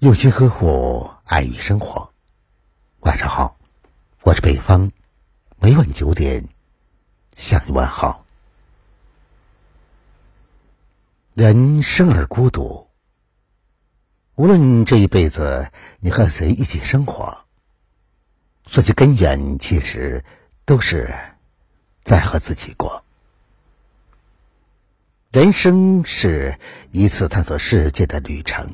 [0.00, 2.10] 用心呵护，爱与生活。
[3.00, 3.58] 晚上好，
[4.22, 4.90] 我是北方，
[5.58, 6.48] 每晚九点
[7.36, 8.24] 向你问好。
[11.34, 12.88] 人生而孤独，
[14.36, 17.44] 无论这一辈子你和谁一起生活，
[18.66, 20.24] 说起根源，其实
[20.64, 21.14] 都是
[22.04, 23.04] 在和自己过。
[25.30, 26.58] 人生是
[26.90, 28.72] 一次探索世界的旅程。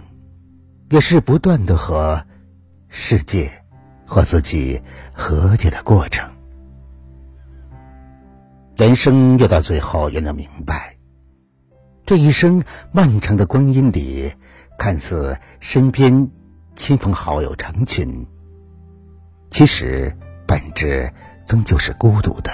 [0.89, 2.25] 也是不断的和
[2.89, 3.51] 世界、
[4.05, 4.81] 和自己
[5.13, 6.31] 和解的过程。
[8.77, 10.97] 人生越到最后，越能明白，
[12.05, 14.33] 这一生漫长的光阴里，
[14.79, 16.31] 看似身边
[16.75, 18.27] 亲朋好友成群，
[19.51, 20.17] 其实
[20.47, 21.13] 本质
[21.47, 22.51] 终究是孤独的。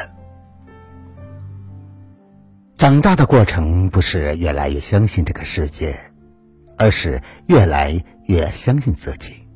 [2.78, 6.11] 长大的过程，不是越来越相信这个世界。
[6.82, 9.46] 而是越来越相信自己。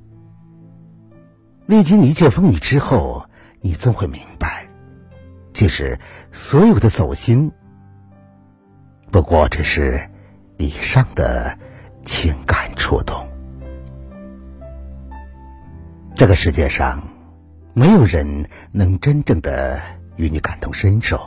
[1.66, 3.26] 历经一切风雨之后，
[3.60, 4.68] 你总会明白，
[5.52, 5.98] 其实
[6.30, 7.51] 所有的走心，
[9.10, 10.09] 不过只是
[10.56, 11.59] 以上的
[12.04, 13.26] 情感触动。
[16.14, 17.02] 这个世界上，
[17.74, 19.80] 没有人能真正的
[20.14, 21.20] 与你感同身受，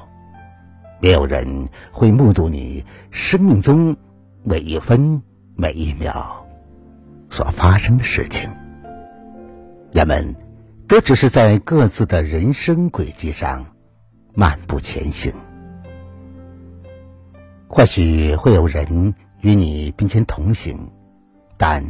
[1.02, 3.97] 没有人会目睹你生命中
[4.45, 5.21] 每一分。
[5.59, 6.47] 每一秒
[7.29, 8.49] 所发生的事情，
[9.91, 10.33] 人们
[10.88, 13.65] 都只是在各自的人生轨迹上
[14.33, 15.33] 漫步前行。
[17.67, 20.89] 或许会有人与你并肩同行，
[21.57, 21.83] 但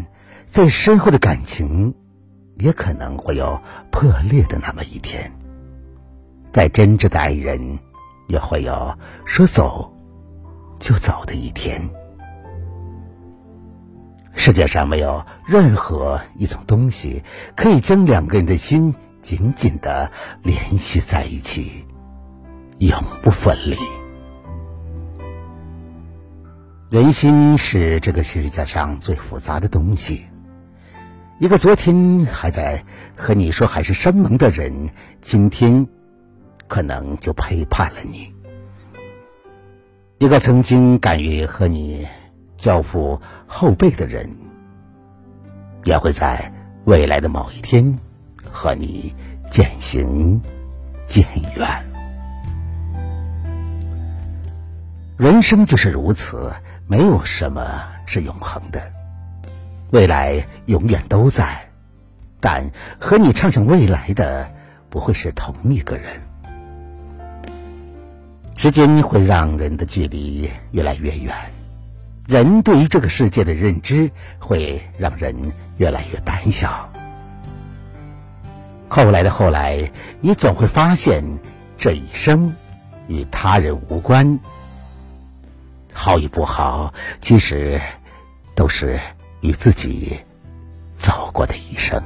[0.50, 1.94] 在深厚的感情
[2.58, 5.32] 也可能会有破裂的那么一天。
[6.52, 7.78] 再真挚的爱人，
[8.28, 9.94] 也会有说走
[10.80, 11.88] 就走的一天。
[14.42, 17.24] 世界上没有任何一种东西
[17.58, 20.10] 可以将两个人的心紧紧的
[20.44, 21.86] 联系在一起，
[22.78, 23.76] 永不分离。
[26.90, 30.24] 人心是这个世界上最复杂的东西。
[31.40, 32.86] 一个昨天还在
[33.18, 35.86] 和你说海誓山盟的人，今天
[36.70, 38.34] 可能就背叛了你。
[40.18, 42.08] 一个曾经敢于和你。
[42.60, 44.30] 交付后辈的人，
[45.86, 46.52] 也会在
[46.84, 47.98] 未来的某一天
[48.52, 49.16] 和你
[49.50, 50.40] 渐行
[51.08, 51.26] 渐
[51.56, 51.68] 远。
[55.16, 56.52] 人生就是如此，
[56.86, 58.82] 没有什么是永恒的。
[59.92, 61.70] 未来永远都在，
[62.42, 62.70] 但
[63.00, 64.52] 和你畅想未来的
[64.90, 66.22] 不会是同一个人。
[68.58, 71.34] 时间会让人的距离越来越远。
[72.30, 75.36] 人对于这个世界的认知会让人
[75.78, 76.88] 越来越胆小。
[78.88, 79.92] 后来的后来，
[80.22, 81.24] 你总会发现，
[81.76, 82.56] 这一生
[83.08, 84.40] 与他人无关。
[85.92, 87.82] 好与不好，其实
[88.54, 89.00] 都是
[89.42, 90.16] 与自己
[90.96, 92.00] 走过的一生。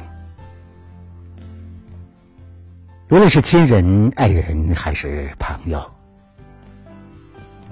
[3.10, 5.92] 无论是亲人、爱人还是朋友，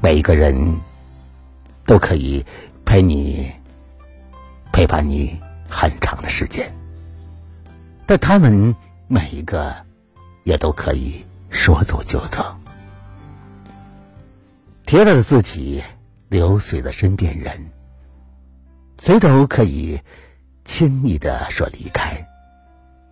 [0.02, 0.91] 每一个人。
[1.86, 2.46] 都可以
[2.86, 3.52] 陪你
[4.72, 6.74] 陪伴你很长的时间，
[8.06, 8.76] 但他们
[9.08, 9.76] 每一个
[10.44, 12.56] 也都可以说走就走。
[14.86, 15.84] 铁了的自己，
[16.30, 17.70] 流水的身边人，
[19.00, 20.00] 谁都可以
[20.66, 22.28] 轻易的说离开。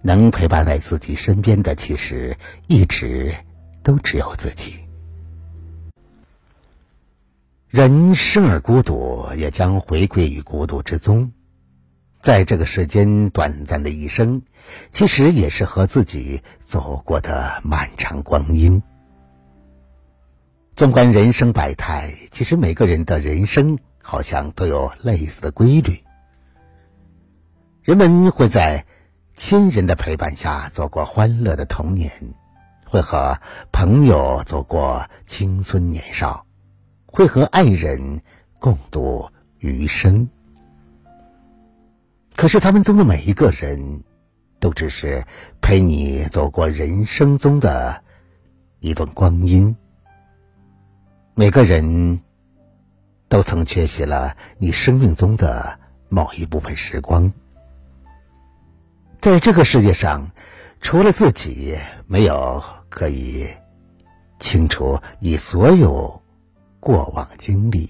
[0.01, 2.37] 能陪伴在自己身边的，其实
[2.67, 3.35] 一直
[3.83, 4.75] 都只有自己。
[7.69, 11.31] 人生而孤独，也将回归于孤独之中。
[12.23, 14.41] 在这个世间短暂的一生，
[14.89, 18.81] 其实也是和自己走过的漫长光阴。
[20.75, 26.03] 纵观人生百态，其实每个人的人生好像都有类似的规律。
[27.83, 28.87] 人们会在
[29.35, 32.11] 亲人的陪伴下走过欢乐的童年，
[32.83, 33.39] 会和
[33.71, 36.47] 朋友走过青春年少。
[37.11, 38.21] 会和爱人
[38.59, 40.29] 共度余生，
[42.35, 44.03] 可是他们中的每一个人，
[44.59, 45.25] 都只是
[45.59, 48.03] 陪你走过人生中的
[48.79, 49.75] 一段光阴。
[51.33, 52.21] 每个人
[53.27, 55.79] 都曾缺席了你生命中的
[56.09, 57.31] 某一部分时光。
[59.19, 60.29] 在这个世界上，
[60.79, 63.47] 除了自己，没有可以
[64.39, 66.21] 清除你所有。
[66.79, 67.89] 过往经历，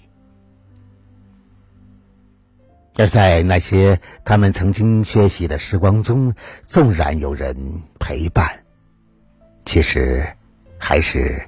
[2.95, 6.33] 而在那些他们曾经学习的时光中，
[6.65, 7.55] 纵然有人
[7.99, 8.63] 陪伴，
[9.63, 10.25] 其实
[10.77, 11.47] 还是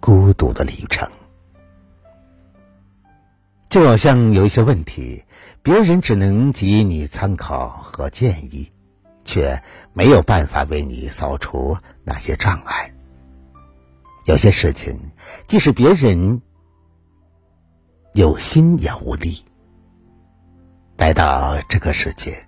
[0.00, 1.08] 孤独的旅程。
[3.68, 5.24] 就好像有一些问题，
[5.62, 8.72] 别人只能给予你参考和建议，
[9.26, 12.94] 却没有办法为你扫除那些障碍。
[14.24, 14.98] 有些事情，
[15.46, 16.40] 即使别人
[18.12, 19.44] 有心也无力。
[20.96, 22.46] 来到这个世界，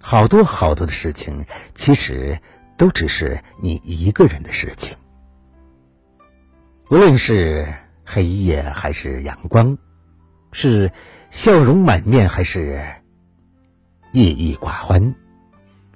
[0.00, 1.44] 好多好多的事情，
[1.74, 2.38] 其实
[2.76, 4.96] 都只是你一个人的事情。
[6.90, 7.66] 无论是
[8.04, 9.76] 黑夜还是阳光，
[10.52, 10.92] 是
[11.30, 12.80] 笑容满面还是
[14.12, 15.14] 抑郁寡欢，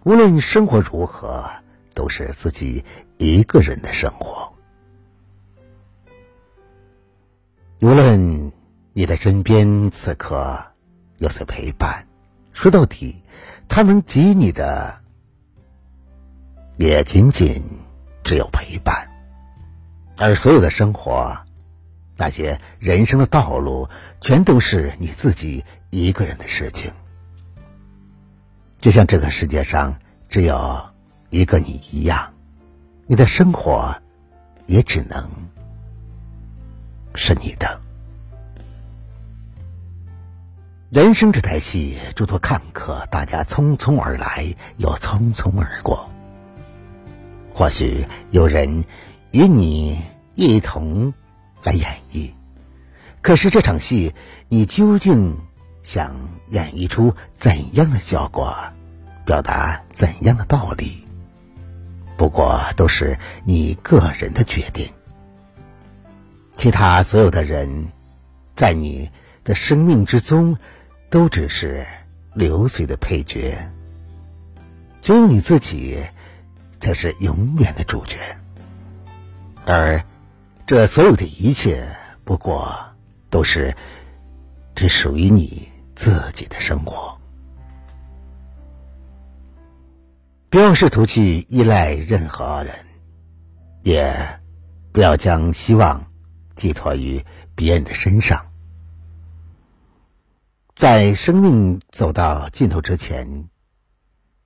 [0.05, 1.49] 无论生活如何，
[1.95, 2.85] 都是自己
[3.19, 4.53] 一个人的生活。
[7.83, 8.53] 无论
[8.93, 10.67] 你的身边此刻。
[11.19, 12.07] 有些陪伴，
[12.55, 13.23] 说到底，
[13.69, 15.03] 他能给予你的
[16.79, 17.63] 也仅仅
[18.25, 19.07] 只有陪伴。
[20.17, 21.39] 而所有的生活，
[22.17, 23.87] 那些人生的道路，
[24.23, 26.91] 全都是你自己一个人的事情。
[28.79, 30.01] 就像这个世界上
[30.31, 30.83] 只有
[31.29, 32.33] 一个你一样，
[33.07, 33.95] 你的生活
[34.65, 35.31] 也只能
[37.15, 37.79] 是你的。
[40.91, 46.11] 人生这台戏诸多看客，大家匆匆而来，又匆匆而过。
[47.55, 48.85] 或许有人
[49.31, 50.03] 与你
[50.35, 51.15] 一同
[51.63, 52.33] 来演绎，
[53.23, 54.13] 可是这场戏，
[54.49, 55.37] 你究竟
[55.85, 56.13] 想
[56.49, 58.53] 演绎出怎样的效果，
[59.25, 61.07] 表达怎样的道理？
[62.17, 64.93] 不过都是你个人的决定。
[66.57, 67.93] 其他所有的人，
[68.57, 69.09] 在你
[69.45, 70.59] 的生命之中。
[71.11, 71.85] 都只是
[72.35, 73.69] 流水的配角，
[75.03, 75.99] 只有你自己
[76.79, 78.17] 才是永远的主角，
[79.67, 80.05] 而
[80.69, 81.85] 这所有的一切，
[82.23, 82.73] 不过
[83.29, 83.75] 都是
[84.77, 87.19] 只属于你自己的生活。
[90.49, 92.73] 不要试图去依赖任何人，
[93.83, 94.15] 也
[94.93, 96.07] 不要将希望
[96.55, 97.25] 寄托于
[97.57, 98.47] 别人的身上。
[100.81, 103.51] 在生命走到尽头之前，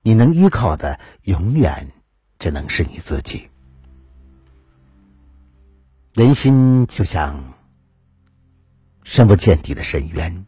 [0.03, 1.93] 你能依靠的永远
[2.41, 3.49] 只能是你自己。
[6.13, 7.41] 人心就像
[9.05, 10.45] 深不见底的深渊，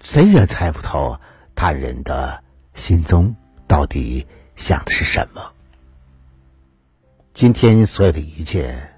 [0.00, 1.20] 谁也猜不透
[1.54, 2.42] 他人的
[2.72, 3.36] 心中
[3.66, 4.26] 到底
[4.56, 5.52] 想的是什么。
[7.34, 8.94] 今天所有的一切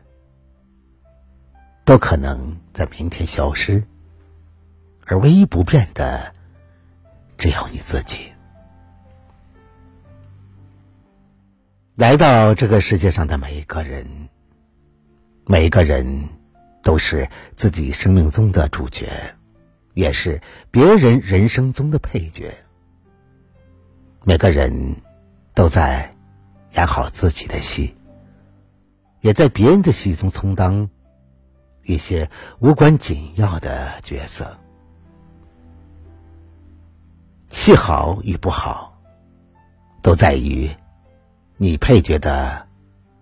[1.84, 3.82] 都可能在明天消失。
[5.10, 6.32] 而唯一不变的，
[7.36, 8.32] 只有你自己。
[11.96, 14.06] 来到这个世界上的每一个人，
[15.46, 16.28] 每个人
[16.80, 19.10] 都是自己生命中的主角，
[19.94, 20.40] 也是
[20.70, 22.54] 别人人生中的配角。
[24.24, 24.94] 每个人
[25.54, 26.14] 都在
[26.76, 27.96] 演好自己的戏，
[29.22, 30.88] 也在别人的戏中充当
[31.82, 32.30] 一些
[32.60, 34.56] 无关紧要的角色。
[37.50, 38.96] 戏好与不好，
[40.02, 40.70] 都在于
[41.56, 42.66] 你配角的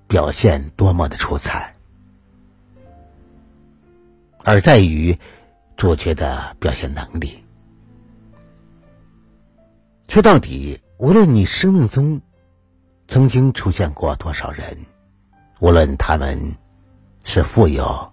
[0.06, 1.74] 表现多么的出彩，
[4.44, 5.18] 而在于
[5.76, 7.42] 主角的表现能力。
[10.08, 12.20] 说到底，无论你生命中
[13.08, 14.78] 曾经出现过多少人，
[15.58, 16.38] 无论他们
[17.24, 18.12] 是富有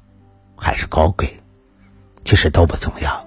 [0.56, 1.38] 还是高贵，
[2.24, 3.25] 其实都不重要。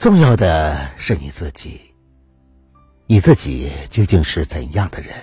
[0.00, 1.78] 重要的是你自己，
[3.06, 5.14] 你自己究竟是怎样的人？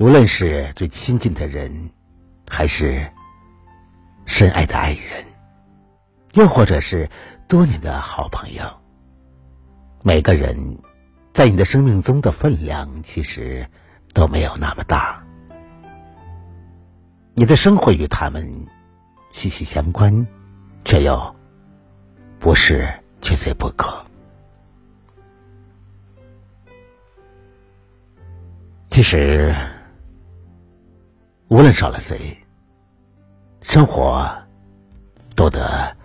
[0.00, 1.90] 无论是最亲近的人，
[2.48, 3.08] 还是
[4.26, 5.24] 深爱的爱人，
[6.32, 7.08] 又或者是
[7.46, 8.64] 多年的好朋友，
[10.02, 10.80] 每个人
[11.32, 13.64] 在你的生命中的分量，其实
[14.12, 15.24] 都没有那么大。
[17.34, 18.66] 你的生活与他们
[19.30, 20.26] 息息相关，
[20.84, 21.36] 却又。
[22.42, 24.04] 不是缺谁不可。
[28.90, 29.54] 其实，
[31.46, 32.36] 无论少了谁，
[33.60, 34.28] 生活
[35.36, 35.96] 都得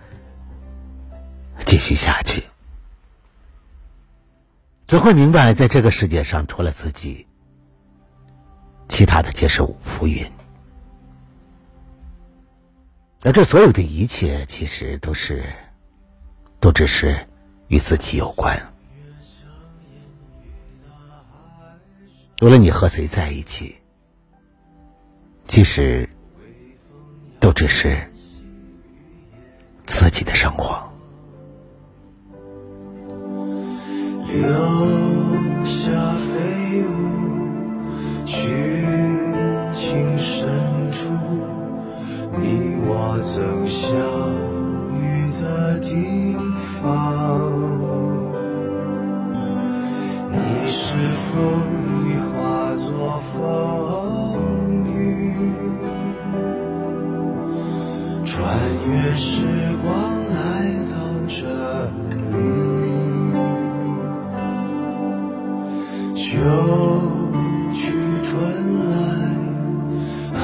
[1.65, 2.44] 继续下去。
[4.86, 7.25] 总会明白，在这个世界上，除了自己，
[8.88, 10.24] 其他的皆是浮云。
[13.24, 15.44] 而这所有的一切，其实都是。
[16.60, 17.16] 都只是
[17.68, 18.58] 与自己有关。
[22.42, 23.76] 无论你和谁在一起，
[25.48, 26.08] 其实
[27.40, 27.98] 都只是
[29.86, 30.84] 自己的生活。
[66.77, 67.89] 冬去
[68.24, 68.38] 春
[68.91, 68.96] 来，
[70.31, 70.39] 海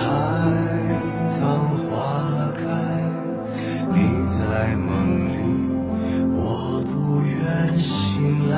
[1.37, 1.85] 棠花
[2.57, 2.59] 开。
[3.93, 3.95] 你
[4.31, 4.41] 在
[4.75, 4.89] 梦
[5.29, 5.37] 里，
[6.35, 6.41] 我
[6.89, 7.31] 不愿
[7.77, 8.51] 醒来。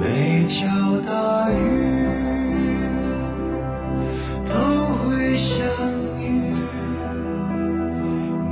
[0.00, 0.02] 每
[0.48, 0.58] 条
[1.06, 1.12] 大
[1.52, 1.54] 鱼
[4.44, 4.52] 都
[4.98, 5.54] 会相
[6.18, 6.24] 遇，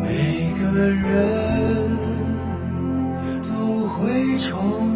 [0.00, 0.06] 每
[0.60, 1.71] 个人。
[4.42, 4.91] 重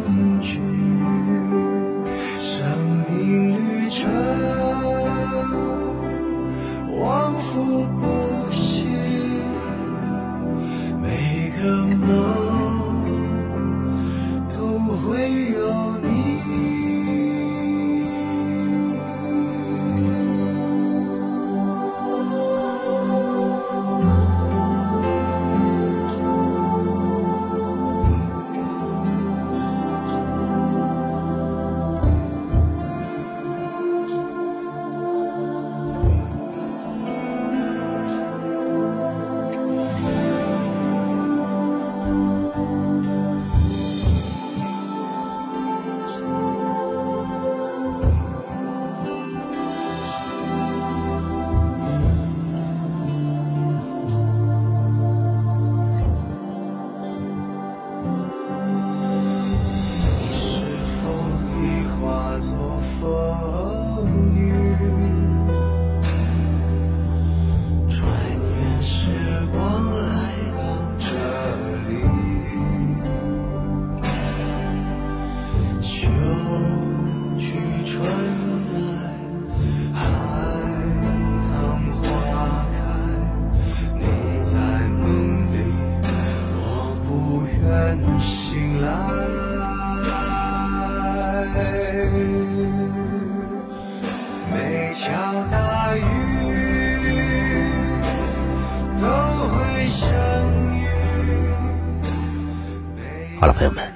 [103.38, 103.92] 好了，朋友们，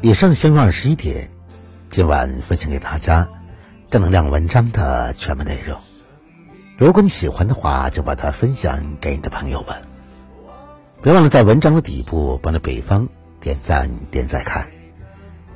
[0.00, 1.30] 以上相约二十一点，
[1.88, 3.28] 今晚分享给大家
[3.90, 5.78] 正能量文章的全部内容。
[6.78, 9.76] 如果你喜欢的话，就把它分享给你的朋友们。
[11.00, 13.08] 别忘了在文章的底部帮着北方
[13.40, 14.68] 点赞、点赞看。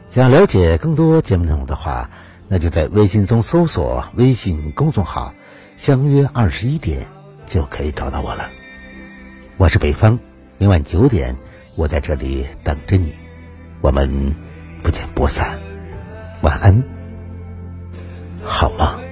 [0.09, 2.09] 想了解更多节目内容的话，
[2.47, 5.35] 那就在微信中搜索微信公众号
[5.75, 7.09] “相约二十一点”
[7.45, 8.49] 就可以找到我了。
[9.56, 10.21] 我是北方，
[10.59, 11.35] 明晚九点
[11.76, 13.14] 我在这里等着你
[13.83, 14.09] 我们
[14.83, 15.59] 不见不散。
[16.42, 16.83] 晚安。
[18.42, 19.05] 好梦。